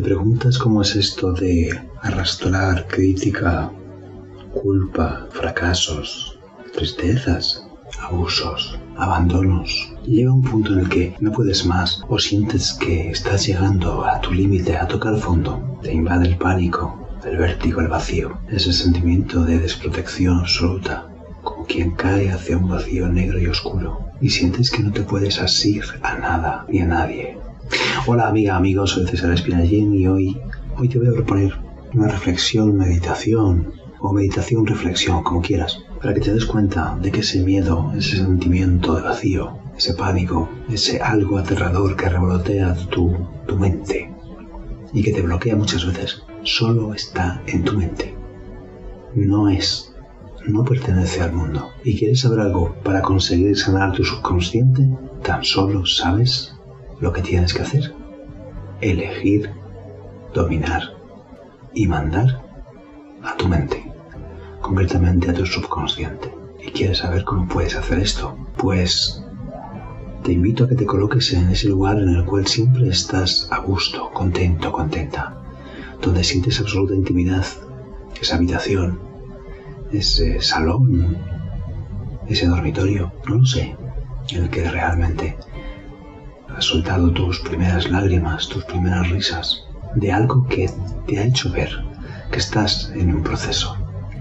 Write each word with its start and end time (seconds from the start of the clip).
¿Te 0.00 0.06
preguntas 0.06 0.56
cómo 0.56 0.80
es 0.80 0.96
esto 0.96 1.34
de 1.34 1.78
arrastrar 2.00 2.88
crítica, 2.88 3.70
culpa, 4.50 5.28
fracasos, 5.30 6.38
tristezas, 6.72 7.66
abusos, 8.00 8.78
abandonos? 8.96 9.92
Llega 10.06 10.32
un 10.32 10.40
punto 10.40 10.72
en 10.72 10.78
el 10.78 10.88
que 10.88 11.14
no 11.20 11.32
puedes 11.32 11.66
más 11.66 12.02
o 12.08 12.18
sientes 12.18 12.72
que 12.72 13.10
estás 13.10 13.46
llegando 13.46 14.06
a 14.06 14.22
tu 14.22 14.32
límite, 14.32 14.74
a 14.78 14.88
tocar 14.88 15.18
fondo. 15.18 15.78
Te 15.82 15.92
invade 15.92 16.28
el 16.28 16.38
pánico, 16.38 17.06
el 17.26 17.36
vértigo, 17.36 17.82
el 17.82 17.88
vacío, 17.88 18.38
ese 18.48 18.72
sentimiento 18.72 19.44
de 19.44 19.58
desprotección 19.58 20.38
absoluta, 20.38 21.10
como 21.42 21.66
quien 21.66 21.90
cae 21.90 22.30
hacia 22.30 22.56
un 22.56 22.70
vacío 22.70 23.06
negro 23.06 23.38
y 23.38 23.48
oscuro, 23.48 24.00
y 24.18 24.30
sientes 24.30 24.70
que 24.70 24.82
no 24.82 24.92
te 24.92 25.02
puedes 25.02 25.42
asir 25.42 25.84
a 26.00 26.16
nada 26.16 26.64
ni 26.70 26.78
a 26.78 26.86
nadie. 26.86 27.49
Hola 28.06 28.28
amiga, 28.28 28.56
amigos, 28.56 28.90
soy 28.90 29.06
César 29.06 29.32
Espinallín 29.32 29.94
y 29.94 30.06
hoy, 30.06 30.40
hoy 30.76 30.88
te 30.88 30.98
voy 30.98 31.08
a 31.08 31.12
proponer 31.12 31.54
una 31.94 32.08
reflexión, 32.08 32.76
meditación, 32.76 33.72
o 34.00 34.12
meditación, 34.12 34.66
reflexión, 34.66 35.22
como 35.22 35.42
quieras, 35.42 35.78
para 36.00 36.14
que 36.14 36.20
te 36.20 36.32
des 36.32 36.46
cuenta 36.46 36.98
de 37.00 37.12
que 37.12 37.20
ese 37.20 37.42
miedo, 37.44 37.92
ese 37.96 38.16
sentimiento 38.16 38.96
de 38.96 39.02
vacío, 39.02 39.58
ese 39.76 39.94
pánico, 39.94 40.48
ese 40.68 41.00
algo 41.00 41.38
aterrador 41.38 41.96
que 41.96 42.08
revolotea 42.08 42.74
tu, 42.88 43.14
tu 43.46 43.56
mente 43.56 44.10
y 44.92 45.02
que 45.02 45.12
te 45.12 45.22
bloquea 45.22 45.54
muchas 45.54 45.86
veces, 45.86 46.22
solo 46.42 46.94
está 46.94 47.42
en 47.46 47.62
tu 47.62 47.76
mente. 47.76 48.14
No 49.14 49.48
es, 49.48 49.94
no 50.48 50.64
pertenece 50.64 51.20
al 51.20 51.32
mundo. 51.32 51.68
¿Y 51.84 51.98
quieres 51.98 52.20
saber 52.20 52.40
algo 52.40 52.74
para 52.82 53.02
conseguir 53.02 53.56
sanar 53.56 53.92
tu 53.92 54.02
subconsciente? 54.02 54.88
Tan 55.22 55.44
solo 55.44 55.84
sabes 55.84 56.54
lo 57.00 57.12
que 57.12 57.22
tienes 57.22 57.54
que 57.54 57.62
hacer. 57.62 57.94
Elegir, 58.80 59.50
dominar 60.34 60.82
y 61.74 61.86
mandar 61.86 62.42
a 63.22 63.36
tu 63.36 63.48
mente, 63.48 63.84
concretamente 64.60 65.30
a 65.30 65.34
tu 65.34 65.46
subconsciente. 65.46 66.32
¿Y 66.62 66.70
quieres 66.70 66.98
saber 66.98 67.24
cómo 67.24 67.48
puedes 67.48 67.76
hacer 67.76 67.98
esto? 67.98 68.36
Pues 68.56 69.24
te 70.22 70.32
invito 70.32 70.64
a 70.64 70.68
que 70.68 70.74
te 70.74 70.86
coloques 70.86 71.32
en 71.32 71.48
ese 71.48 71.68
lugar 71.68 71.98
en 71.98 72.10
el 72.10 72.24
cual 72.24 72.46
siempre 72.46 72.88
estás 72.88 73.48
a 73.50 73.58
gusto, 73.58 74.10
contento, 74.12 74.70
contenta, 74.70 75.36
donde 76.02 76.24
sientes 76.24 76.60
absoluta 76.60 76.94
intimidad, 76.94 77.46
esa 78.20 78.36
habitación, 78.36 79.00
ese 79.92 80.40
salón, 80.42 81.16
ese 82.28 82.46
dormitorio, 82.46 83.12
no 83.26 83.36
lo 83.36 83.44
sé, 83.46 83.74
en 84.30 84.44
el 84.44 84.50
que 84.50 84.70
realmente 84.70 85.36
has 86.56 86.64
soltado 86.64 87.12
tus 87.12 87.40
primeras 87.40 87.90
lágrimas, 87.90 88.48
tus 88.48 88.64
primeras 88.64 89.08
risas, 89.10 89.64
de 89.94 90.12
algo 90.12 90.46
que 90.46 90.70
te 91.06 91.18
ha 91.18 91.24
hecho 91.24 91.50
ver 91.50 91.70
que 92.30 92.38
estás 92.38 92.92
en 92.94 93.14
un 93.14 93.22
proceso, 93.22 93.76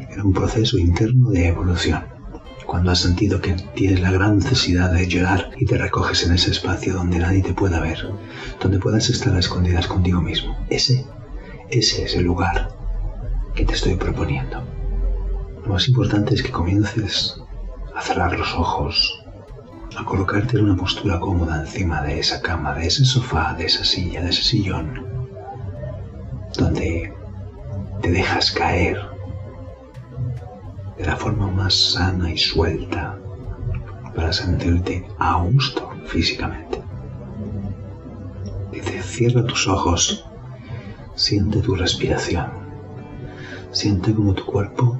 en 0.09 0.21
un 0.21 0.33
proceso 0.33 0.77
interno 0.77 1.29
de 1.29 1.47
evolución. 1.47 2.03
Cuando 2.65 2.91
has 2.91 2.99
sentido 2.99 3.41
que 3.41 3.53
tienes 3.75 4.01
la 4.01 4.11
gran 4.11 4.37
necesidad 4.37 4.91
de 4.91 5.07
llorar 5.07 5.49
y 5.57 5.65
te 5.65 5.77
recoges 5.77 6.25
en 6.25 6.33
ese 6.33 6.51
espacio 6.51 6.93
donde 6.93 7.19
nadie 7.19 7.41
te 7.41 7.53
pueda 7.53 7.79
ver, 7.79 7.97
donde 8.61 8.79
puedas 8.79 9.09
estar 9.09 9.35
a 9.35 9.39
escondidas 9.39 9.87
contigo 9.87 10.21
mismo. 10.21 10.55
Ese, 10.69 11.05
ese 11.69 12.05
es 12.05 12.15
el 12.15 12.25
lugar 12.25 12.69
que 13.55 13.65
te 13.65 13.73
estoy 13.73 13.95
proponiendo. 13.95 14.63
Lo 15.63 15.73
más 15.73 15.87
importante 15.87 16.35
es 16.35 16.43
que 16.43 16.51
comiences 16.51 17.41
a 17.95 18.01
cerrar 18.01 18.37
los 18.37 18.53
ojos, 18.53 19.25
a 19.97 20.05
colocarte 20.05 20.57
en 20.57 20.65
una 20.65 20.75
postura 20.75 21.19
cómoda 21.19 21.61
encima 21.61 22.01
de 22.01 22.19
esa 22.19 22.41
cama, 22.41 22.73
de 22.73 22.87
ese 22.87 23.05
sofá, 23.05 23.53
de 23.53 23.65
esa 23.65 23.83
silla, 23.83 24.21
de 24.21 24.29
ese 24.29 24.43
sillón, 24.43 25.05
donde 26.57 27.13
te 28.01 28.11
dejas 28.11 28.51
caer 28.51 28.99
de 30.97 31.05
la 31.05 31.15
forma 31.15 31.47
más 31.47 31.73
sana 31.93 32.31
y 32.31 32.37
suelta 32.37 33.17
para 34.15 34.33
sentirte 34.33 35.07
a 35.17 35.41
gusto 35.41 35.89
físicamente. 36.05 36.81
Dice, 38.71 39.01
cierra 39.01 39.45
tus 39.45 39.67
ojos, 39.67 40.25
siente 41.15 41.61
tu 41.61 41.75
respiración, 41.75 42.47
siente 43.71 44.13
como 44.13 44.33
tu 44.33 44.45
cuerpo 44.45 44.99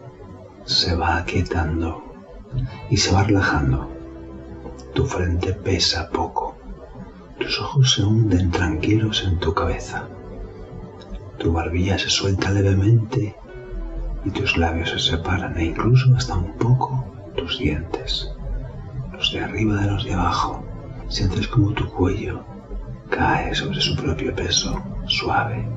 se 0.66 0.95
va 0.95 1.17
aquietando 1.17 2.03
y 2.89 2.97
se 2.97 3.11
va 3.11 3.23
relajando. 3.23 3.98
Tu 4.94 5.05
frente 5.05 5.53
pesa 5.53 6.09
poco, 6.09 6.57
tus 7.39 7.59
ojos 7.59 7.94
se 7.94 8.03
hunden 8.03 8.51
tranquilos 8.51 9.23
en 9.23 9.39
tu 9.39 9.53
cabeza, 9.53 10.07
tu 11.38 11.53
barbilla 11.53 11.97
se 11.97 12.09
suelta 12.09 12.51
levemente 12.51 13.35
y 14.25 14.31
tus 14.31 14.57
labios 14.57 14.89
se 14.89 15.00
separan 15.00 15.57
e 15.57 15.66
incluso 15.66 16.13
hasta 16.16 16.35
un 16.35 16.53
poco 16.57 17.05
tus 17.35 17.59
dientes, 17.59 18.31
los 19.13 19.31
de 19.31 19.41
arriba 19.41 19.75
de 19.75 19.91
los 19.91 20.03
de 20.03 20.13
abajo. 20.13 20.63
Sientes 21.07 21.47
como 21.47 21.71
tu 21.71 21.89
cuello 21.89 22.44
cae 23.09 23.56
sobre 23.56 23.81
su 23.81 23.95
propio 23.95 24.33
peso, 24.35 24.81
suave. 25.07 25.67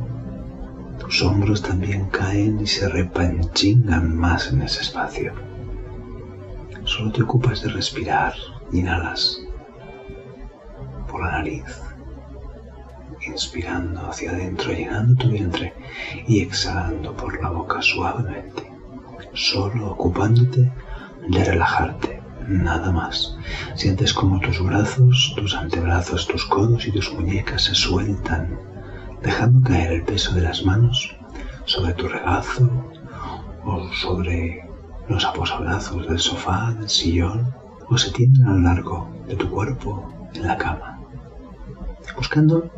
Tus 0.99 1.23
hombros 1.23 1.63
también 1.63 2.07
caen 2.07 2.61
y 2.61 2.67
se 2.67 2.89
repanchingan 2.89 4.15
más 4.17 4.53
en 4.53 4.63
ese 4.63 4.83
espacio. 4.83 5.33
Solo 6.85 7.13
te 7.13 7.23
ocupas 7.23 7.63
de 7.63 7.71
respirar, 7.71 8.35
inhalas 8.73 9.41
por 11.09 11.25
la 11.25 11.33
nariz 11.33 11.83
inspirando 13.27 14.09
hacia 14.09 14.33
adentro, 14.33 14.73
llenando 14.73 15.15
tu 15.15 15.29
vientre 15.29 15.75
y 16.27 16.41
exhalando 16.41 17.15
por 17.15 17.41
la 17.41 17.51
boca 17.51 17.81
suavemente, 17.83 18.71
solo 19.33 19.93
ocupándote 19.93 20.73
de 21.29 21.45
relajarte, 21.45 22.21
nada 22.49 22.91
más. 22.91 23.37
Sientes 23.75 24.13
como 24.13 24.41
tus 24.41 24.61
brazos, 24.63 25.35
tus 25.37 25.55
antebrazos, 25.55 26.27
tus 26.27 26.45
codos 26.47 26.87
y 26.87 26.93
tus 26.93 27.13
muñecas 27.13 27.65
se 27.65 27.75
sueltan, 27.75 28.59
dejando 29.23 29.69
caer 29.69 29.93
el 29.93 30.05
peso 30.05 30.33
de 30.33 30.43
las 30.43 30.65
manos 30.65 31.17
sobre 31.65 31.95
tu 31.95 32.09
regazo 32.09 32.69
o 33.65 33.89
sobre 33.95 34.69
los 35.09 35.25
aposabrazos 35.25 36.09
del 36.09 36.19
sofá, 36.19 36.75
del 36.79 36.89
sillón, 36.89 37.55
se 37.99 38.11
tienden 38.11 38.47
a 38.47 38.53
lo 38.53 38.61
largo 38.61 39.09
de 39.29 39.37
tu 39.37 39.49
cuerpo 39.49 40.09
en 40.35 40.47
la 40.47 40.57
cama, 40.57 41.01
buscando 42.17 42.71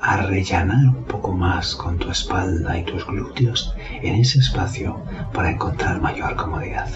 a 0.00 0.16
rellenar 0.18 0.88
un 0.88 1.04
poco 1.04 1.32
más 1.32 1.74
con 1.74 1.98
tu 1.98 2.10
espalda 2.10 2.78
y 2.78 2.84
tus 2.84 3.06
glúteos 3.06 3.74
en 4.02 4.14
ese 4.14 4.38
espacio 4.38 5.02
para 5.32 5.50
encontrar 5.50 6.00
mayor 6.00 6.36
comodidad. 6.36 6.88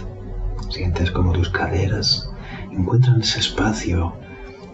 Sientes 0.70 1.10
como 1.10 1.32
tus 1.32 1.50
caderas 1.50 2.30
encuentran 2.70 3.20
ese 3.20 3.40
espacio 3.40 4.14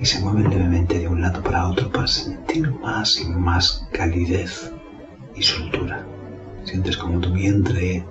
y 0.00 0.06
se 0.06 0.20
mueven 0.20 0.50
levemente 0.50 0.98
de 0.98 1.08
un 1.08 1.22
lado 1.22 1.42
para 1.42 1.68
otro 1.68 1.90
para 1.90 2.06
sentir 2.06 2.70
más 2.80 3.20
y 3.20 3.28
más 3.28 3.86
calidez 3.92 4.72
y 5.34 5.42
soltura. 5.42 6.06
Sientes 6.64 6.96
como 6.96 7.20
tu 7.20 7.32
vientre, 7.32 8.04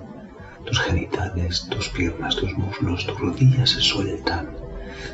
tus 0.68 0.80
genitales, 0.80 1.66
tus 1.70 1.88
piernas, 1.88 2.36
tus 2.36 2.52
muslos, 2.56 3.06
tus 3.06 3.18
rodillas 3.18 3.70
se 3.70 3.80
sueltan, 3.80 4.56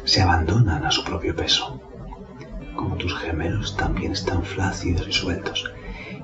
se 0.04 0.20
abandonan 0.22 0.84
a 0.84 0.91
su 0.91 1.04
propio 1.04 1.34
peso 1.34 1.81
como 2.75 2.97
tus 2.97 3.15
gemelos 3.15 3.76
también 3.76 4.12
están 4.12 4.42
flácidos 4.42 5.06
y 5.09 5.12
sueltos, 5.12 5.65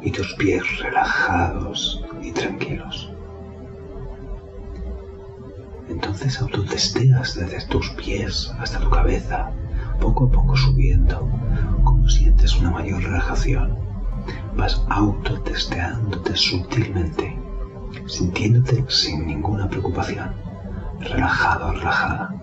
y 0.01 0.11
tus 0.11 0.35
pies 0.35 0.63
relajados 0.81 2.05
y 2.23 2.33
tranquilos. 2.33 3.11
Entonces 5.89 6.41
autotesteas 6.41 7.35
desde 7.35 7.67
tus 7.67 7.91
pies 7.91 8.53
hasta 8.61 8.79
tu 8.81 8.91
cabeza, 8.91 9.51
poco 10.01 10.27
a 10.27 10.31
poco 10.31 10.57
subiendo, 10.57 11.29
como 11.85 12.09
sientes 12.09 12.57
una 12.57 12.71
mayor 12.71 13.03
relajación. 13.03 13.79
Vas 14.55 14.83
autotesteándote 14.89 16.37
sutilmente, 16.37 17.37
sintiéndote 18.07 18.85
sin 18.89 19.27
ninguna 19.27 19.69
preocupación, 19.69 20.33
relajado, 21.01 21.73
relajada. 21.73 22.41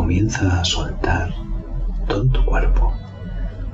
comienza 0.00 0.60
a 0.60 0.64
soltar 0.64 1.32
todo 2.08 2.26
tu 2.30 2.44
cuerpo, 2.44 2.92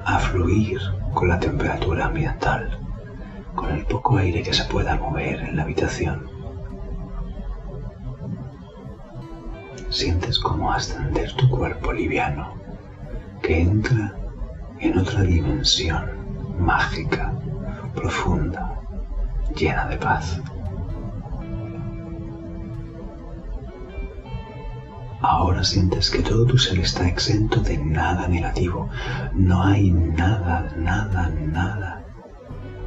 a 0.04 0.18
fluir 0.18 0.78
con 1.14 1.28
la 1.28 1.38
temperatura 1.38 2.06
ambiental, 2.06 2.78
con 3.54 3.70
el 3.70 3.84
poco 3.86 4.18
aire 4.18 4.42
que 4.42 4.52
se 4.52 4.64
pueda 4.64 4.96
mover 4.96 5.40
en 5.40 5.56
la 5.56 5.62
habitación. 5.62 6.28
Sientes 9.88 10.38
como 10.38 10.72
ascender 10.72 11.32
tu 11.36 11.48
cuerpo 11.48 11.92
liviano, 11.92 12.54
que 13.40 13.60
entra 13.60 14.14
en 14.86 14.98
otra 14.98 15.22
dimensión 15.22 16.04
mágica, 16.58 17.32
profunda, 17.94 18.80
llena 19.54 19.86
de 19.88 19.96
paz. 19.96 20.40
Ahora 25.20 25.64
sientes 25.64 26.10
que 26.10 26.22
todo 26.22 26.46
tu 26.46 26.58
ser 26.58 26.78
está 26.78 27.08
exento 27.08 27.60
de 27.60 27.78
nada 27.78 28.28
negativo. 28.28 28.88
No 29.32 29.62
hay 29.62 29.90
nada, 29.90 30.72
nada, 30.76 31.28
nada 31.28 32.04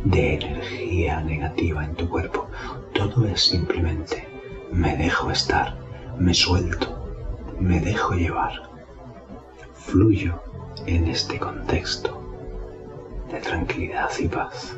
de 0.06 0.36
energía 0.36 1.22
negativa 1.22 1.84
en 1.84 1.96
tu 1.96 2.08
cuerpo. 2.08 2.48
Todo 2.94 3.26
es 3.26 3.42
simplemente 3.42 4.30
me 4.72 4.96
dejo 4.96 5.32
estar, 5.32 5.78
me 6.18 6.34
suelto, 6.34 7.12
me 7.60 7.80
dejo 7.80 8.14
llevar. 8.14 8.70
Fluyo 9.92 10.40
en 10.86 11.08
este 11.08 11.40
contexto 11.40 12.22
de 13.32 13.40
tranquilidad 13.40 14.12
y 14.20 14.28
paz. 14.28 14.76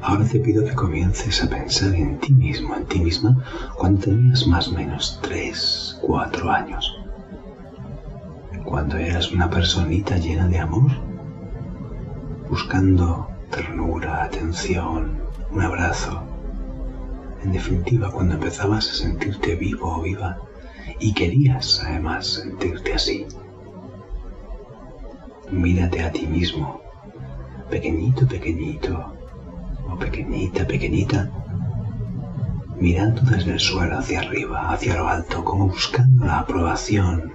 Ahora 0.00 0.24
te 0.24 0.40
pido 0.40 0.64
que 0.64 0.74
comiences 0.74 1.44
a 1.44 1.50
pensar 1.50 1.94
en 1.94 2.18
ti 2.20 2.32
mismo, 2.32 2.74
en 2.74 2.86
ti 2.86 3.00
misma, 3.00 3.44
cuando 3.76 4.00
tenías 4.00 4.46
más 4.46 4.68
o 4.68 4.72
menos 4.72 5.20
3, 5.20 6.00
4 6.00 6.50
años. 6.50 6.98
Cuando 8.64 8.96
eras 8.96 9.30
una 9.30 9.50
personita 9.50 10.16
llena 10.16 10.48
de 10.48 10.58
amor, 10.58 10.90
buscando 12.48 13.28
ternura, 13.50 14.24
atención, 14.24 15.20
un 15.50 15.60
abrazo. 15.60 16.29
En 17.42 17.52
definitiva, 17.52 18.10
cuando 18.10 18.34
empezabas 18.34 18.90
a 18.90 18.94
sentirte 18.94 19.54
vivo 19.54 19.96
o 19.96 20.02
viva 20.02 20.38
y 20.98 21.14
querías 21.14 21.82
además 21.82 22.26
sentirte 22.26 22.92
así. 22.92 23.26
Mírate 25.50 26.02
a 26.02 26.12
ti 26.12 26.26
mismo, 26.26 26.82
pequeñito, 27.70 28.26
pequeñito, 28.28 29.14
pequeñita, 29.98 30.66
pequeñita, 30.66 31.30
mirando 32.78 33.22
desde 33.22 33.52
el 33.52 33.60
suelo 33.60 33.98
hacia 33.98 34.20
arriba, 34.20 34.70
hacia 34.70 34.96
lo 34.96 35.08
alto, 35.08 35.44
como 35.44 35.68
buscando 35.68 36.26
la 36.26 36.40
aprobación, 36.40 37.34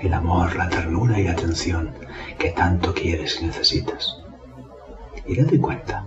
el 0.00 0.12
amor, 0.14 0.56
la 0.56 0.68
ternura 0.68 1.18
y 1.18 1.24
la 1.24 1.32
atención 1.32 1.94
que 2.38 2.50
tanto 2.50 2.94
quieres 2.94 3.40
y 3.40 3.46
necesitas. 3.46 4.18
Y 5.26 5.36
date 5.36 5.58
cuenta 5.60 6.04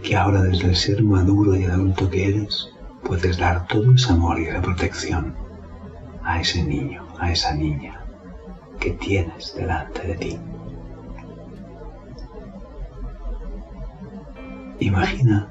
que 0.00 0.16
ahora 0.16 0.42
desde 0.42 0.68
el 0.68 0.76
ser 0.76 1.02
maduro 1.02 1.56
y 1.56 1.64
adulto 1.64 2.08
que 2.10 2.28
eres, 2.28 2.70
puedes 3.02 3.38
dar 3.38 3.66
todo 3.66 3.94
ese 3.94 4.12
amor 4.12 4.38
y 4.40 4.46
esa 4.46 4.60
protección 4.60 5.34
a 6.24 6.40
ese 6.40 6.62
niño, 6.62 7.06
a 7.18 7.32
esa 7.32 7.54
niña 7.54 8.00
que 8.78 8.92
tienes 8.92 9.54
delante 9.54 10.06
de 10.06 10.14
ti. 10.14 10.38
Imagina 14.80 15.48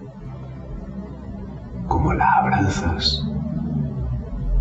cómo 1.88 2.14
la 2.14 2.32
abrazas 2.34 3.26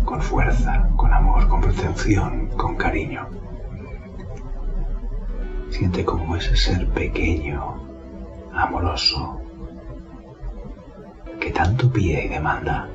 con 0.05 0.21
fuerza, 0.21 0.89
con 0.95 1.13
amor, 1.13 1.47
con 1.47 1.61
protección, 1.61 2.47
con 2.57 2.75
cariño. 2.75 3.27
Siente 5.69 6.03
como 6.03 6.35
ese 6.35 6.55
ser 6.55 6.87
pequeño, 6.89 7.75
amoroso, 8.53 9.41
que 11.39 11.51
tanto 11.51 11.91
pide 11.91 12.25
y 12.25 12.29
demanda, 12.29 12.87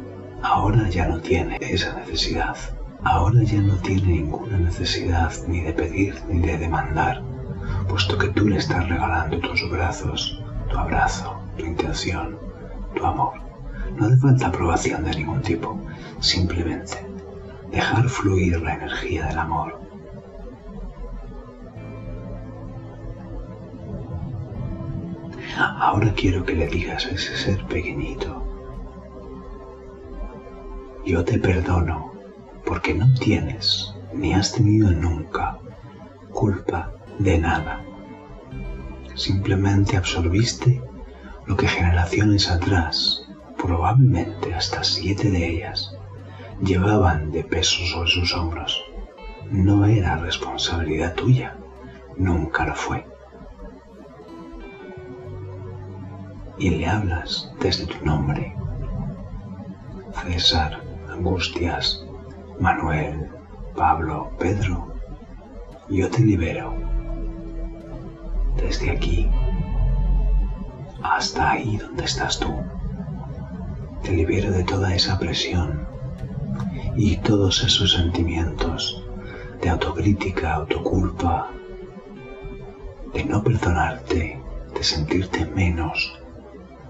ahora 0.42 0.88
ya 0.88 1.08
no 1.08 1.20
tiene 1.20 1.58
esa 1.60 1.94
necesidad. 1.94 2.56
Ahora 3.04 3.42
ya 3.42 3.60
no 3.60 3.74
tiene 3.76 4.08
ninguna 4.08 4.58
necesidad 4.58 5.32
ni 5.48 5.60
de 5.60 5.72
pedir 5.72 6.14
ni 6.28 6.40
de 6.40 6.56
demandar, 6.56 7.22
puesto 7.88 8.16
que 8.16 8.28
tú 8.28 8.48
le 8.48 8.58
estás 8.58 8.88
regalando 8.88 9.40
tus 9.40 9.68
brazos, 9.68 10.40
tu 10.70 10.78
abrazo, 10.78 11.34
tu 11.56 11.66
intención, 11.66 12.38
tu 12.94 13.04
amor. 13.04 13.34
No 13.96 14.06
hace 14.06 14.16
falta 14.18 14.46
aprobación 14.46 15.04
de 15.04 15.16
ningún 15.16 15.42
tipo, 15.42 15.78
simplemente 16.20 16.98
dejar 17.72 18.08
fluir 18.08 18.60
la 18.62 18.74
energía 18.74 19.26
del 19.26 19.38
amor. 19.38 19.81
Ahora 25.84 26.14
quiero 26.14 26.44
que 26.44 26.54
le 26.54 26.68
digas 26.68 27.06
a 27.06 27.10
ese 27.10 27.36
ser 27.36 27.66
pequeñito, 27.66 28.30
yo 31.04 31.24
te 31.24 31.40
perdono 31.40 32.12
porque 32.64 32.94
no 32.94 33.12
tienes 33.14 33.92
ni 34.12 34.32
has 34.32 34.52
tenido 34.52 34.92
nunca 34.92 35.58
culpa 36.30 36.92
de 37.18 37.36
nada. 37.36 37.84
Simplemente 39.16 39.96
absorbiste 39.96 40.80
lo 41.46 41.56
que 41.56 41.66
generaciones 41.66 42.48
atrás, 42.48 43.26
probablemente 43.60 44.54
hasta 44.54 44.84
siete 44.84 45.32
de 45.32 45.48
ellas, 45.48 45.96
llevaban 46.62 47.32
de 47.32 47.42
peso 47.42 47.84
sobre 47.86 48.08
sus 48.08 48.32
hombros. 48.36 48.84
No 49.50 49.84
era 49.84 50.16
responsabilidad 50.16 51.14
tuya, 51.16 51.56
nunca 52.16 52.66
lo 52.66 52.76
fue. 52.76 53.04
Y 56.58 56.70
le 56.70 56.86
hablas 56.86 57.52
desde 57.60 57.86
tu 57.86 58.04
nombre. 58.04 58.54
César, 60.24 60.80
Angustias, 61.10 62.04
Manuel, 62.60 63.28
Pablo, 63.74 64.30
Pedro, 64.38 64.94
yo 65.88 66.08
te 66.10 66.20
libero. 66.20 66.74
Desde 68.56 68.90
aquí 68.90 69.28
hasta 71.02 71.52
ahí 71.52 71.76
donde 71.76 72.04
estás 72.04 72.38
tú. 72.38 72.54
Te 74.02 74.12
libero 74.12 74.50
de 74.50 74.64
toda 74.64 74.94
esa 74.94 75.18
presión 75.18 75.86
y 76.96 77.16
todos 77.18 77.62
esos 77.62 77.92
sentimientos 77.92 79.04
de 79.60 79.70
autocrítica, 79.70 80.54
autoculpa, 80.54 81.48
de 83.12 83.24
no 83.24 83.42
perdonarte, 83.42 84.40
de 84.74 84.84
sentirte 84.84 85.46
menos, 85.46 86.20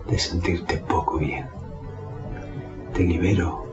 de 0.08 0.18
sentirte 0.18 0.78
poco 0.78 1.18
bien. 1.18 1.46
Te 2.94 3.02
libero 3.04 3.66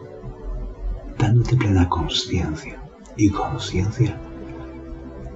dándote 1.17 1.57
plena 1.57 1.89
conciencia 1.89 2.79
y 3.17 3.29
conciencia 3.29 4.17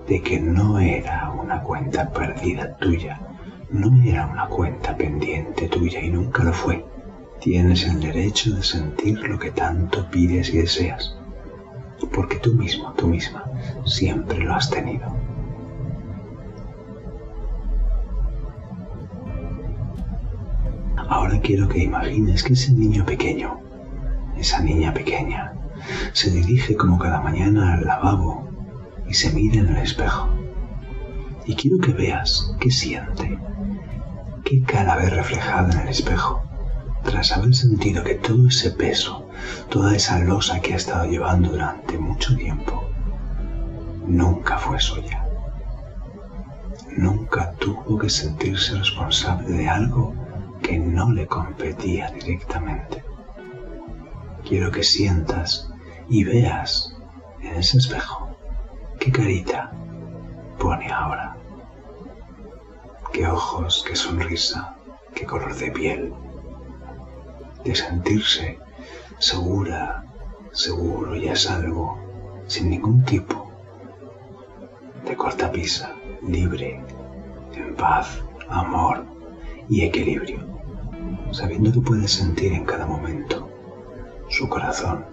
de 0.07 0.21
que 0.21 0.39
no 0.39 0.79
era 0.79 1.31
una 1.31 1.61
cuenta 1.61 2.09
perdida 2.09 2.75
tuya, 2.77 3.19
no 3.69 3.93
era 4.03 4.27
una 4.27 4.47
cuenta 4.47 4.95
pendiente 4.95 5.67
tuya 5.67 6.01
y 6.01 6.09
nunca 6.09 6.43
lo 6.43 6.53
fue. 6.53 6.85
Tienes 7.39 7.85
el 7.85 7.99
derecho 7.99 8.55
de 8.55 8.63
sentir 8.63 9.19
lo 9.19 9.37
que 9.37 9.51
tanto 9.51 10.09
pides 10.09 10.53
y 10.53 10.59
deseas, 10.59 11.17
porque 12.13 12.37
tú 12.37 12.53
mismo, 12.53 12.93
tú 12.93 13.07
misma, 13.07 13.43
siempre 13.85 14.39
lo 14.39 14.53
has 14.53 14.69
tenido. 14.69 15.22
Quiero 21.41 21.67
que 21.67 21.83
imagines 21.83 22.43
que 22.43 22.53
ese 22.53 22.71
niño 22.71 23.05
pequeño, 23.05 23.59
esa 24.37 24.61
niña 24.61 24.93
pequeña, 24.93 25.53
se 26.13 26.31
dirige 26.31 26.75
como 26.75 26.97
cada 26.97 27.21
mañana 27.21 27.73
al 27.73 27.85
lavabo 27.85 28.47
y 29.07 29.13
se 29.13 29.31
mira 29.33 29.59
en 29.59 29.69
el 29.69 29.77
espejo. 29.77 30.29
Y 31.45 31.55
quiero 31.55 31.79
que 31.79 31.91
veas 31.91 32.55
qué 32.59 32.71
siente, 32.71 33.37
qué 34.45 34.61
cara 34.63 34.95
ve 34.95 35.09
reflejada 35.09 35.73
en 35.73 35.79
el 35.79 35.89
espejo, 35.89 36.41
tras 37.03 37.31
haber 37.33 37.53
sentido 37.53 38.03
que 38.03 38.15
todo 38.15 38.47
ese 38.47 38.71
peso, 38.71 39.27
toda 39.69 39.95
esa 39.95 40.19
losa 40.19 40.61
que 40.61 40.73
ha 40.73 40.77
estado 40.77 41.05
llevando 41.05 41.49
durante 41.49 41.97
mucho 41.97 42.35
tiempo, 42.37 42.89
nunca 44.07 44.57
fue 44.57 44.79
suya. 44.79 45.25
Nunca 46.95 47.51
tuvo 47.53 47.97
que 47.97 48.09
sentirse 48.09 48.75
responsable 48.75 49.49
de 49.49 49.67
algo 49.67 50.22
que 50.63 50.79
no 50.79 51.11
le 51.11 51.27
competía 51.27 52.09
directamente. 52.09 53.03
Quiero 54.43 54.71
que 54.71 54.83
sientas 54.83 55.69
y 56.09 56.23
veas 56.23 56.95
en 57.41 57.55
ese 57.55 57.77
espejo 57.77 58.35
qué 58.99 59.11
carita 59.11 59.71
pone 60.57 60.91
ahora. 60.91 61.35
Qué 63.11 63.27
ojos, 63.27 63.83
qué 63.87 63.95
sonrisa, 63.95 64.75
qué 65.13 65.25
color 65.25 65.55
de 65.55 65.69
piel, 65.71 66.13
de 67.63 67.75
sentirse 67.75 68.57
segura, 69.19 70.05
seguro 70.51 71.15
y 71.15 71.27
a 71.27 71.35
salvo, 71.35 71.99
sin 72.47 72.69
ningún 72.69 73.03
tipo 73.05 73.51
de 75.05 75.15
cortapisa, 75.15 75.93
libre, 76.21 76.81
en 77.55 77.75
paz, 77.75 78.23
amor 78.49 79.05
y 79.69 79.83
equilibrio, 79.83 80.52
sabiendo 81.33 81.71
que 81.71 81.81
puede 81.81 82.07
sentir 82.07 82.53
en 82.53 82.65
cada 82.65 82.85
momento 82.85 83.49
su 84.29 84.47
corazón, 84.47 85.05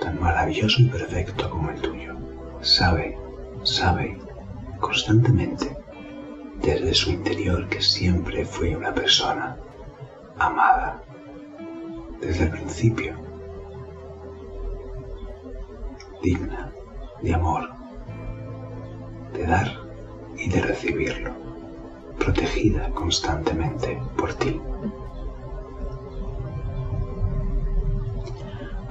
tan 0.00 0.20
maravilloso 0.20 0.82
y 0.82 0.86
perfecto 0.86 1.48
como 1.50 1.70
el 1.70 1.80
tuyo. 1.80 2.14
Sabe, 2.60 3.18
sabe 3.62 4.18
constantemente 4.80 5.76
desde 6.62 6.94
su 6.94 7.10
interior 7.10 7.68
que 7.68 7.82
siempre 7.82 8.44
fue 8.44 8.76
una 8.76 8.94
persona 8.94 9.56
amada 10.38 11.02
desde 12.20 12.44
el 12.44 12.50
principio, 12.50 13.16
digna 16.22 16.72
de 17.22 17.34
amor, 17.34 17.70
de 19.32 19.46
dar 19.46 19.68
y 20.36 20.48
de 20.48 20.60
recibirlo, 20.60 21.32
protegida 22.18 22.90
constantemente 22.90 24.00
por 24.16 24.33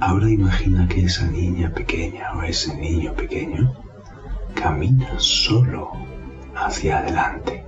Ahora 0.06 0.28
imagina 0.28 0.86
que 0.86 1.06
esa 1.06 1.26
niña 1.26 1.72
pequeña 1.72 2.24
o 2.34 2.42
ese 2.42 2.76
niño 2.76 3.14
pequeño 3.14 3.72
camina 4.54 5.08
solo 5.16 5.92
hacia 6.54 6.98
adelante, 6.98 7.64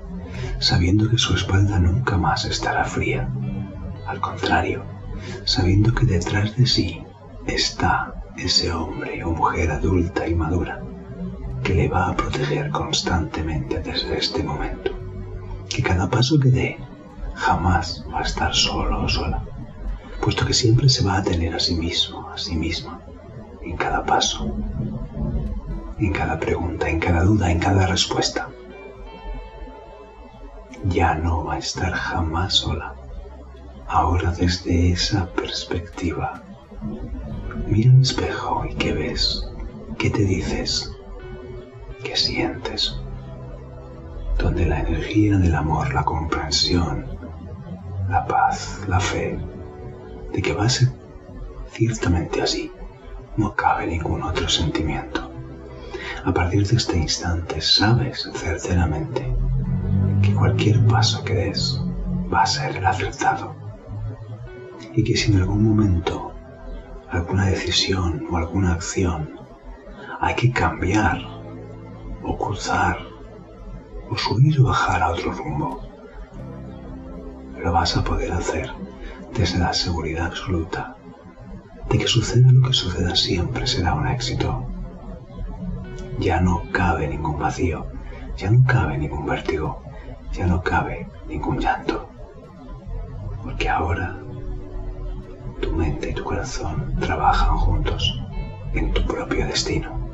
sabiendo 0.58 1.08
que 1.08 1.16
su 1.16 1.34
espalda 1.34 1.78
nunca 1.78 2.18
más 2.18 2.44
estará 2.44 2.84
fría. 2.84 3.26
Al 4.06 4.20
contrario, 4.20 4.84
sabiendo 5.46 5.94
que 5.94 6.04
detrás 6.04 6.54
de 6.58 6.66
sí 6.66 7.02
está 7.46 8.12
ese 8.36 8.70
hombre 8.70 9.24
o 9.24 9.30
mujer 9.30 9.70
adulta 9.70 10.28
y 10.28 10.34
madura 10.34 10.82
que 11.64 11.72
le 11.72 11.88
va 11.88 12.08
a 12.08 12.16
proteger 12.16 12.70
constantemente 12.70 13.80
desde 13.80 14.18
este 14.18 14.42
momento. 14.42 14.90
Que 15.70 15.82
cada 15.82 16.10
paso 16.10 16.38
que 16.38 16.50
dé 16.50 16.76
jamás 17.34 18.04
va 18.12 18.18
a 18.18 18.24
estar 18.24 18.54
solo 18.54 19.04
o 19.04 19.08
sola 19.08 19.42
puesto 20.20 20.44
que 20.44 20.54
siempre 20.54 20.88
se 20.88 21.04
va 21.04 21.18
a 21.18 21.22
tener 21.22 21.54
a 21.54 21.60
sí 21.60 21.74
mismo, 21.74 22.25
a 22.36 22.38
sí 22.38 22.54
misma, 22.54 23.00
en 23.62 23.78
cada 23.78 24.04
paso, 24.04 24.54
en 25.98 26.12
cada 26.12 26.38
pregunta, 26.38 26.86
en 26.86 27.00
cada 27.00 27.22
duda, 27.24 27.50
en 27.50 27.58
cada 27.58 27.86
respuesta. 27.86 28.50
Ya 30.84 31.14
no 31.14 31.44
va 31.44 31.54
a 31.54 31.58
estar 31.58 31.92
jamás 31.92 32.52
sola. 32.56 32.94
Ahora 33.88 34.32
desde 34.32 34.92
esa 34.92 35.26
perspectiva, 35.32 36.42
mira 37.66 37.90
al 37.92 38.02
espejo 38.02 38.66
y 38.68 38.74
qué 38.74 38.92
ves, 38.92 39.48
qué 39.96 40.10
te 40.10 40.24
dices, 40.24 40.92
qué 42.04 42.16
sientes, 42.16 43.00
donde 44.38 44.66
la 44.66 44.80
energía 44.80 45.38
del 45.38 45.54
amor, 45.54 45.94
la 45.94 46.04
comprensión, 46.04 47.06
la 48.10 48.26
paz, 48.26 48.84
la 48.86 49.00
fe, 49.00 49.38
de 50.34 50.42
que 50.42 50.52
va 50.52 50.66
a 50.66 50.68
ser 50.68 51.05
ciertamente 51.76 52.40
así. 52.40 52.72
No 53.36 53.54
cabe 53.54 53.86
ningún 53.86 54.22
otro 54.22 54.48
sentimiento. 54.48 55.30
A 56.24 56.32
partir 56.32 56.66
de 56.66 56.76
este 56.76 56.96
instante 56.96 57.60
sabes 57.60 58.30
certeramente 58.34 59.36
que 60.22 60.34
cualquier 60.34 60.84
paso 60.86 61.22
que 61.22 61.34
des 61.34 61.78
va 62.32 62.42
a 62.42 62.46
ser 62.46 62.76
el 62.76 62.86
acertado. 62.86 63.54
Y 64.94 65.04
que 65.04 65.16
si 65.16 65.32
en 65.32 65.40
algún 65.40 65.62
momento 65.62 66.32
alguna 67.10 67.46
decisión 67.46 68.26
o 68.30 68.38
alguna 68.38 68.72
acción 68.72 69.38
hay 70.20 70.34
que 70.34 70.50
cambiar 70.52 71.18
o 72.22 72.38
cruzar 72.38 72.96
o 74.08 74.16
subir 74.16 74.58
o 74.60 74.64
bajar 74.64 75.02
a 75.02 75.10
otro 75.10 75.30
rumbo, 75.32 75.82
lo 77.62 77.70
vas 77.70 77.96
a 77.98 78.02
poder 78.02 78.32
hacer 78.32 78.70
desde 79.36 79.58
la 79.58 79.74
seguridad 79.74 80.26
absoluta 80.26 80.96
de 81.90 81.98
que 81.98 82.06
suceda 82.06 82.50
lo 82.52 82.68
que 82.68 82.74
suceda 82.74 83.14
siempre 83.14 83.66
será 83.66 83.94
un 83.94 84.06
éxito. 84.06 84.66
Ya 86.18 86.40
no 86.40 86.62
cabe 86.72 87.08
ningún 87.08 87.38
vacío, 87.38 87.86
ya 88.36 88.50
no 88.50 88.64
cabe 88.64 88.98
ningún 88.98 89.26
vértigo, 89.26 89.82
ya 90.32 90.46
no 90.46 90.62
cabe 90.62 91.08
ningún 91.28 91.58
llanto, 91.58 92.08
porque 93.42 93.68
ahora 93.68 94.16
tu 95.60 95.72
mente 95.72 96.10
y 96.10 96.14
tu 96.14 96.24
corazón 96.24 96.94
trabajan 97.00 97.56
juntos 97.56 98.20
en 98.74 98.92
tu 98.92 99.04
propio 99.06 99.46
destino. 99.46 100.06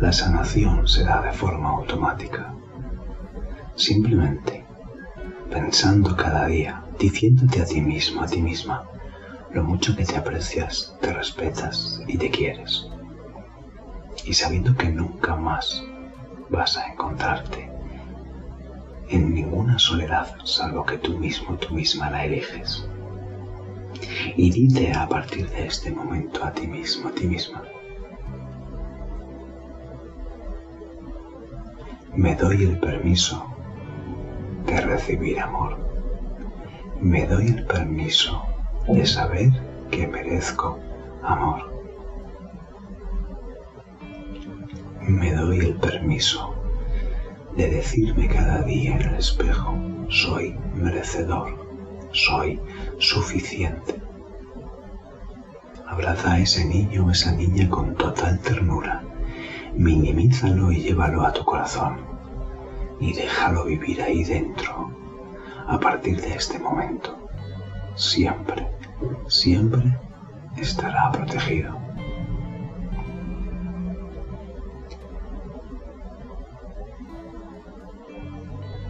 La 0.00 0.12
sanación 0.12 0.88
se 0.88 1.04
da 1.04 1.22
de 1.22 1.32
forma 1.32 1.70
automática. 1.70 2.52
Simplemente 3.76 4.64
pensando 5.48 6.16
cada 6.16 6.46
día, 6.46 6.81
diciéndote 7.02 7.60
a 7.60 7.64
ti 7.64 7.80
mismo, 7.80 8.22
a 8.22 8.26
ti 8.26 8.40
misma, 8.40 8.84
lo 9.52 9.64
mucho 9.64 9.96
que 9.96 10.04
te 10.04 10.16
aprecias, 10.16 10.96
te 11.00 11.12
respetas 11.12 12.00
y 12.06 12.16
te 12.16 12.30
quieres. 12.30 12.86
Y 14.24 14.32
sabiendo 14.34 14.76
que 14.76 14.88
nunca 14.88 15.34
más 15.34 15.82
vas 16.48 16.76
a 16.76 16.86
encontrarte 16.86 17.68
en 19.08 19.34
ninguna 19.34 19.80
soledad 19.80 20.28
salvo 20.44 20.86
que 20.86 20.98
tú 20.98 21.18
mismo, 21.18 21.56
tú 21.56 21.74
misma 21.74 22.08
la 22.08 22.24
eliges. 22.24 22.86
Y 24.36 24.52
dite 24.52 24.92
a 24.92 25.08
partir 25.08 25.50
de 25.50 25.66
este 25.66 25.90
momento 25.90 26.44
a 26.44 26.52
ti 26.52 26.68
mismo, 26.68 27.08
a 27.08 27.12
ti 27.12 27.26
misma, 27.26 27.64
me 32.14 32.36
doy 32.36 32.62
el 32.62 32.78
permiso 32.78 33.44
de 34.66 34.80
recibir 34.82 35.40
amor. 35.40 35.91
Me 37.02 37.26
doy 37.26 37.48
el 37.48 37.66
permiso 37.66 38.44
de 38.86 39.04
saber 39.04 39.50
que 39.90 40.06
merezco 40.06 40.78
amor. 41.24 41.72
Me 45.00 45.32
doy 45.32 45.58
el 45.58 45.74
permiso 45.74 46.54
de 47.56 47.70
decirme 47.70 48.28
cada 48.28 48.62
día 48.62 48.94
en 48.94 49.02
el 49.02 49.14
espejo, 49.16 49.74
soy 50.10 50.56
merecedor, 50.76 51.58
soy 52.12 52.60
suficiente. 52.98 54.00
Abraza 55.88 56.34
a 56.34 56.38
ese 56.38 56.64
niño 56.64 57.06
o 57.06 57.10
esa 57.10 57.32
niña 57.32 57.68
con 57.68 57.96
total 57.96 58.38
ternura, 58.38 59.02
minimízalo 59.74 60.70
y 60.70 60.82
llévalo 60.82 61.26
a 61.26 61.32
tu 61.32 61.44
corazón 61.44 61.96
y 63.00 63.12
déjalo 63.12 63.64
vivir 63.64 64.00
ahí 64.02 64.22
dentro 64.22 65.01
a 65.66 65.78
partir 65.78 66.20
de 66.20 66.34
este 66.34 66.58
momento. 66.58 67.28
Siempre, 67.94 68.68
siempre 69.28 69.98
estará 70.56 71.10
protegido. 71.12 71.76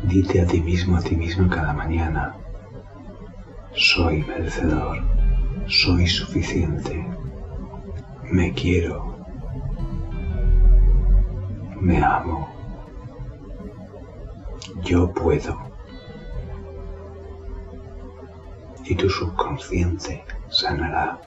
Dite 0.05 0.41
a 0.41 0.47
ti 0.47 0.61
mismo, 0.61 0.97
a 0.97 1.01
ti 1.01 1.17
mismo 1.17 1.49
cada 1.49 1.73
mañana, 1.73 2.37
soy 3.75 4.23
merecedor, 4.25 4.99
soy 5.67 6.07
suficiente, 6.07 7.07
me 8.31 8.53
quiero, 8.53 9.17
me 11.81 12.03
amo 12.03 12.53
yo 14.85 15.13
puedo. 15.13 15.62
Y 18.85 18.95
tu 18.95 19.09
subconsciente 19.09 20.25
sanará 20.49 21.21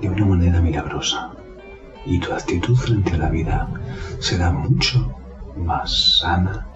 de 0.00 0.08
una 0.08 0.26
manera 0.26 0.60
milagrosa 0.60 1.32
y 2.04 2.18
tu 2.18 2.32
actitud 2.32 2.76
frente 2.76 3.14
a 3.14 3.18
la 3.18 3.30
vida 3.30 3.68
será 4.18 4.50
mucho 4.50 5.14
más 5.56 6.18
sana, 6.18 6.66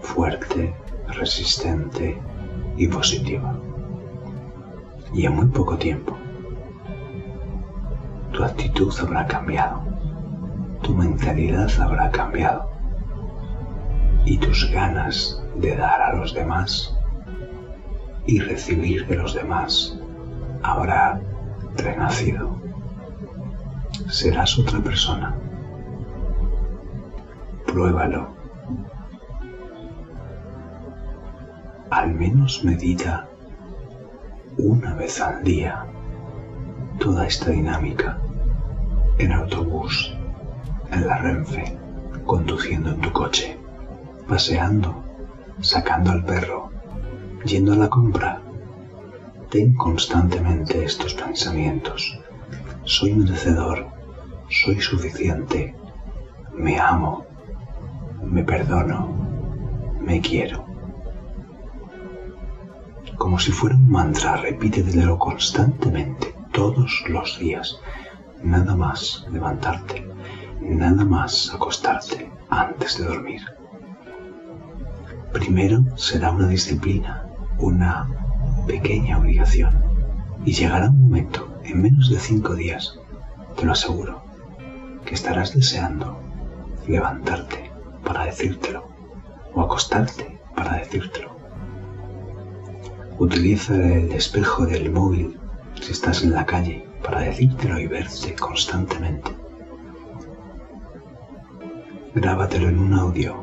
fuerte, 0.00 0.74
resistente 1.08 2.20
y 2.76 2.88
positiva. 2.88 3.54
Y 5.12 5.26
en 5.26 5.36
muy 5.36 5.46
poco 5.46 5.76
tiempo 5.76 6.16
tu 8.32 8.44
actitud 8.44 8.92
habrá 9.00 9.26
cambiado, 9.26 9.82
tu 10.82 10.94
mentalidad 10.94 11.70
habrá 11.80 12.10
cambiado 12.10 12.70
y 14.24 14.38
tus 14.38 14.70
ganas 14.70 15.42
de 15.56 15.76
dar 15.76 16.00
a 16.00 16.14
los 16.14 16.32
demás 16.32 16.96
y 18.30 18.38
recibir 18.38 19.06
de 19.08 19.16
los 19.16 19.34
demás 19.34 19.98
habrá 20.62 21.20
renacido. 21.76 22.56
Serás 24.08 24.56
otra 24.56 24.78
persona. 24.78 25.34
Pruébalo. 27.66 28.28
Al 31.90 32.14
menos 32.14 32.62
medita 32.62 33.26
una 34.58 34.94
vez 34.94 35.20
al 35.20 35.42
día 35.42 35.86
toda 37.00 37.26
esta 37.26 37.50
dinámica 37.50 38.18
en 39.18 39.32
autobús, 39.32 40.14
en 40.92 41.04
la 41.04 41.18
Renfe, 41.18 41.76
conduciendo 42.24 42.90
en 42.90 43.00
tu 43.00 43.10
coche 43.10 43.58
paseando, 44.30 44.94
sacando 45.60 46.12
al 46.12 46.24
perro, 46.24 46.70
yendo 47.44 47.72
a 47.72 47.76
la 47.76 47.88
compra. 47.88 48.40
Ten 49.50 49.74
constantemente 49.74 50.84
estos 50.84 51.14
pensamientos. 51.14 52.18
Soy 52.84 53.14
merecedor, 53.14 53.86
soy 54.48 54.80
suficiente, 54.80 55.74
me 56.54 56.78
amo, 56.78 57.26
me 58.22 58.44
perdono, 58.44 59.08
me 60.00 60.20
quiero. 60.20 60.64
Como 63.16 63.38
si 63.38 63.52
fuera 63.52 63.76
un 63.76 63.90
mantra, 63.90 64.36
repítetelo 64.36 65.18
constantemente, 65.18 66.34
todos 66.52 67.04
los 67.08 67.38
días. 67.38 67.80
Nada 68.42 68.74
más 68.74 69.26
levantarte, 69.30 70.06
nada 70.60 71.04
más 71.04 71.52
acostarte 71.54 72.30
antes 72.48 72.98
de 72.98 73.04
dormir. 73.04 73.42
Primero 75.32 75.84
será 75.96 76.32
una 76.32 76.48
disciplina, 76.48 77.29
una 77.60 78.08
pequeña 78.66 79.18
obligación. 79.18 79.84
Y 80.44 80.52
llegará 80.52 80.88
un 80.88 81.02
momento, 81.02 81.48
en 81.64 81.82
menos 81.82 82.10
de 82.10 82.18
cinco 82.18 82.54
días, 82.54 82.98
te 83.56 83.66
lo 83.66 83.72
aseguro, 83.72 84.22
que 85.04 85.14
estarás 85.14 85.54
deseando 85.54 86.18
levantarte 86.86 87.70
para 88.04 88.24
decírtelo 88.24 88.88
o 89.54 89.60
acostarte 89.60 90.40
para 90.56 90.78
decírtelo. 90.78 91.36
Utiliza 93.18 93.74
el 93.74 94.12
espejo 94.12 94.64
del 94.64 94.90
móvil 94.90 95.38
si 95.80 95.92
estás 95.92 96.22
en 96.22 96.32
la 96.32 96.46
calle 96.46 96.86
para 97.04 97.20
decírtelo 97.20 97.78
y 97.78 97.86
verte 97.86 98.34
constantemente. 98.34 99.30
Grábatelo 102.14 102.68
en 102.68 102.78
un 102.78 102.94
audio 102.94 103.36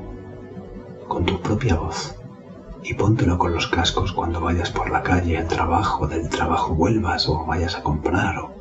con 1.08 1.26
tu 1.26 1.40
propia 1.42 1.76
voz 1.76 2.17
y 2.88 2.94
póntelo 2.94 3.38
con 3.38 3.54
los 3.54 3.68
cascos 3.68 4.14
cuando 4.14 4.40
vayas 4.40 4.72
por 4.72 4.90
la 4.90 5.04
calle 5.04 5.38
al 5.38 5.48
trabajo, 5.48 6.08
del 6.08 6.30
trabajo 6.30 6.74
vuelvas 6.74 7.28
o 7.28 7.46
vayas 7.46 7.76
a 7.76 7.84
comprar 7.84 8.38
o... 8.38 8.58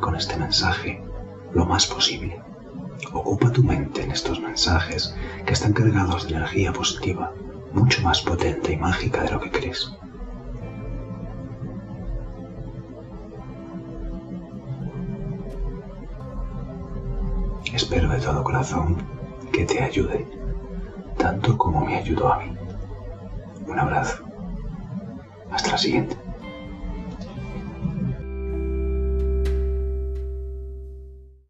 Con 0.00 0.14
este 0.14 0.36
mensaje 0.36 1.02
lo 1.52 1.66
más 1.66 1.86
posible. 1.86 2.40
Ocupa 3.12 3.50
tu 3.50 3.64
mente 3.64 4.02
en 4.02 4.12
estos 4.12 4.40
mensajes 4.40 5.14
que 5.44 5.52
están 5.52 5.72
cargados 5.72 6.28
de 6.28 6.36
energía 6.36 6.72
positiva, 6.72 7.32
mucho 7.72 8.02
más 8.02 8.22
potente 8.22 8.72
y 8.72 8.76
mágica 8.76 9.22
de 9.22 9.30
lo 9.32 9.40
que 9.40 9.50
crees. 9.50 9.92
Espero 17.74 18.08
de 18.08 18.20
todo 18.20 18.44
corazón 18.44 18.96
que 19.52 19.64
te 19.64 19.82
ayude, 19.82 20.26
tanto 21.16 21.56
como 21.56 21.84
me 21.84 21.96
ayudó 21.96 22.32
a 22.32 22.38
mí. 22.38 22.56
Un 23.66 23.78
abrazo. 23.78 24.24
Hasta 25.50 25.72
la 25.72 25.78
siguiente. 25.78 26.16